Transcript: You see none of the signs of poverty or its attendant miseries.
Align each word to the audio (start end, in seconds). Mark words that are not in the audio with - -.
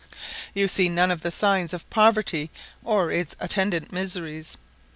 You 0.55 0.67
see 0.67 0.89
none 0.89 1.11
of 1.11 1.21
the 1.21 1.29
signs 1.29 1.73
of 1.73 1.87
poverty 1.91 2.49
or 2.83 3.11
its 3.11 3.35
attendant 3.39 3.91
miseries. 3.91 4.57